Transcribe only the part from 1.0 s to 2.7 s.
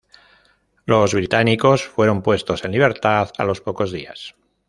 británicos fueron puestos